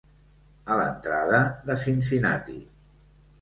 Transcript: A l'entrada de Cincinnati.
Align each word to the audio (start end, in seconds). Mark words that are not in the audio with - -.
A 0.71 0.77
l'entrada 0.79 1.41
de 1.67 1.77
Cincinnati. 1.83 2.59